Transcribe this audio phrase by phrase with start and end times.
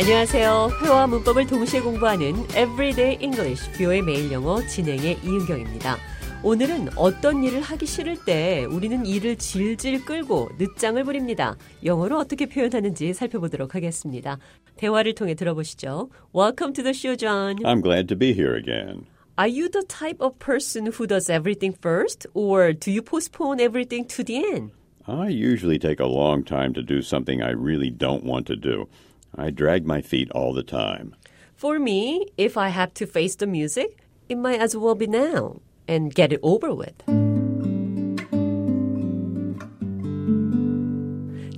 [0.00, 0.70] 안녕하세요.
[0.82, 5.98] 회화 문법을 동시에 공부하는 Everyday English, 뷰의 매일 영어 진행의 이은경입니다.
[6.42, 11.54] 오늘은 어떤 일을 하기 싫을 때 우리는 일을 질질 끌고 늦장을 부립니다.
[11.84, 14.38] 영어로 어떻게 표현하는지 살펴보도록 하겠습니다.
[14.78, 16.08] 대화를 통해 들어보시죠.
[16.34, 17.56] Welcome to the show, John.
[17.58, 19.04] I'm glad to be here again.
[19.36, 24.08] Are you the type of person who does everything first, or do you postpone everything
[24.08, 24.70] to the end?
[25.06, 28.88] I usually take a long time to do something I really don't want to do.
[29.36, 31.14] I drag my feet all the time.
[31.54, 33.98] For me, if I have to face the music,
[34.28, 37.04] it might as well be now and get it over with.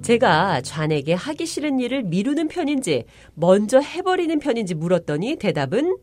[0.03, 3.05] 제가 좌에게 하기 싫은 일을 미루는 편인지
[3.35, 5.97] 먼저 해버리는 편인지 물었더니 대답은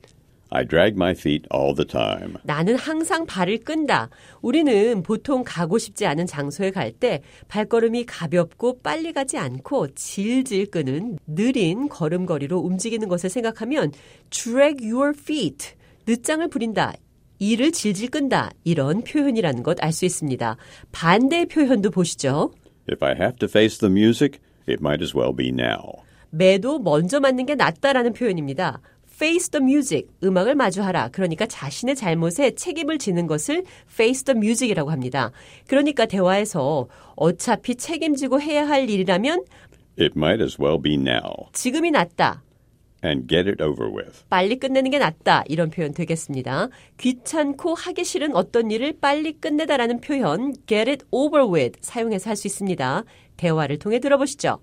[0.51, 2.33] I drag my feet all the time.
[2.43, 4.09] 나는 항상 발을 끈다.
[4.41, 11.19] 우리는 보통 가고 싶지 않은 장소에 갈 때 발걸음이 가볍고 빨리 가지 않고 질질 끄는
[11.27, 13.91] 느린 걸음걸이로 움직이는 것을 생각하면
[14.31, 15.73] drag your feet,
[16.07, 16.93] 늦장을 부린다.
[17.37, 18.49] 이를 질질 끈다.
[18.63, 20.57] 이런 표현이라는 것 알 수 있습니다.
[20.91, 22.51] 반대 표현도 보시죠.
[22.91, 26.03] If I have to face the music, it might as well be now.
[26.31, 28.81] 매도 먼저 맞는 게 낫다라는 표현입니다.
[29.19, 31.09] Face the music, 음악을 마주하라.
[31.09, 35.31] 그러니까 자신의 잘못에 책임을 지는 것을 face the music이라고 합니다.
[35.67, 39.43] 그러니까 대화에서 어차피 책임지고 해야 할 일이라면
[39.99, 41.49] It might as well be now.
[41.51, 42.43] 지금이 낫다.
[43.03, 44.23] And get it over with.
[44.29, 45.43] 빨리 끝내는 게 낫다.
[45.49, 46.69] 이런 표현 되겠습니다.
[46.97, 52.47] 귀찮고 하기 싫은 어떤 일을 빨리 끝내다라는 표현 get it over with 사용해서 할 수
[52.47, 53.03] 있습니다.
[53.35, 54.59] 대화를 통해 들어보시죠.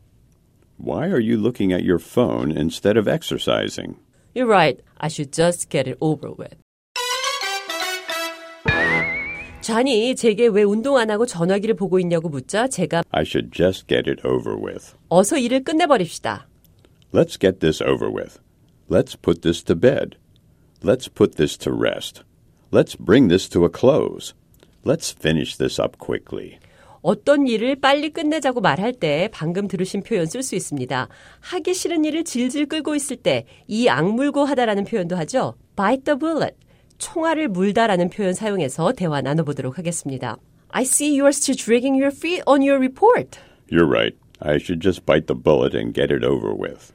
[0.78, 3.96] Why are you looking at your phone instead of exercising?
[4.35, 4.79] You're right.
[4.97, 6.55] I should just get it over with.
[9.61, 14.09] 잔이 제게 왜 운동 안 하고 전화기를 보고 있냐고 묻자 제가 I should just get
[14.09, 14.95] it over with.
[15.09, 16.47] 어서 일을 끝내버립시다.
[17.13, 18.39] Let's get this over with.
[18.89, 20.17] Let's put this to bed.
[20.81, 22.23] Let's put this to rest.
[22.71, 24.33] Let's bring this to a close.
[24.83, 26.57] Let's finish this up quickly.
[27.06, 31.06] 어떤 일을 빨리 끝내자고 말할 때 방금 들으신 표현 쓸 수 있습니다.
[31.38, 35.54] 하기 싫은 일을 질질 끌고 있을 때 이 악물고 하다라는 표현도 하죠.
[35.76, 36.56] bite the bullet.
[36.98, 40.36] 총알을 물다라는 표현 사용해서 대화 나눠보도록 하겠습니다.
[40.70, 43.38] I see you are still dragging your feet on your report.
[43.70, 44.16] You're right.
[44.40, 46.92] I should just bite the bullet and get it over with.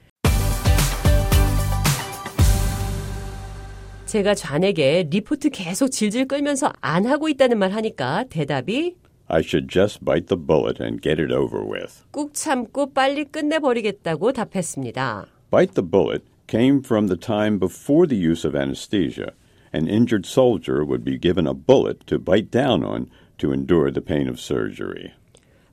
[4.08, 8.96] 제가 좌에게 리포트 계속 질질 끌면서 안 하고 있다는 말 하니까 대답이
[9.31, 12.05] I should just bite the bullet and get it over with.
[12.13, 15.27] 꾹 참고 빨리 끝내버리겠다고 답했습니다.
[15.51, 19.33] Bite the bullet came from the time before the use of anesthesia.
[19.73, 24.01] An injured soldier would be given a bullet to bite down on to endure the
[24.01, 25.13] pain of surgery.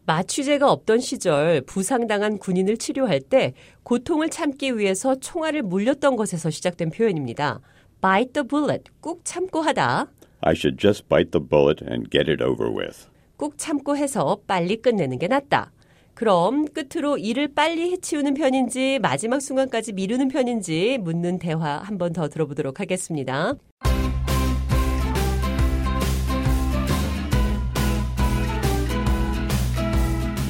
[0.06, 7.62] 마취제가 없던 시절 부상당한 군인을 치료할 때 고통을 참기 위해서 총알을 물렸던 것에서 시작된 표현입니다.
[8.02, 10.08] bite the bullet, 꾹 참고 하다.
[10.42, 13.08] I should just bite the bullet and get it over with.
[13.39, 15.73] 꾹 참고 해서 빨리 끝내는 게 낫다.
[16.15, 22.29] 그럼 끝으로 일을 빨리 해치우는 편인지 마지막 순간까지 미루는 편인지 묻는 대화 한 번 더
[22.29, 23.55] 들어보도록 하겠습니다.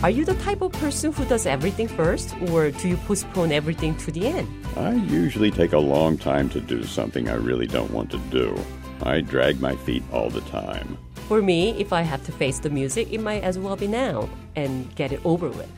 [0.03, 3.97] Are you the type of person who does everything first or do you postpone everything
[3.99, 4.49] to the end?
[4.76, 8.55] I usually take a long time to do something I really don't want to do.
[9.03, 10.97] I drag my feet all the time.
[11.27, 14.29] For me, if I have to face the music, it might as well be now
[14.55, 15.69] and get it over with.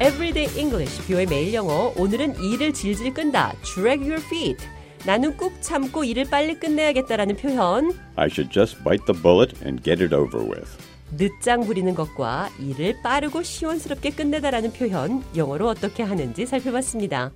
[0.00, 1.92] Everyday English, 뷰의 매일 영어.
[1.94, 3.52] 오늘은 일을 질질 끈다.
[3.62, 4.64] Drag your feet.
[5.04, 7.92] 나는 꾹 참고 일을 빨리 끝내야겠다라는 표현.
[8.16, 10.68] I should just bite the bullet and get it over with.
[11.17, 17.31] 늦장 부리는 것과 일을 빠르고 시원스럽게 끝내다라는 표현, 영어로 어떻게 하는지 살펴봤습니다.